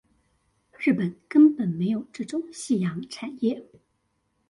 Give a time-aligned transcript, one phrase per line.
[0.79, 3.63] 日本根本沒有這種夕陽產業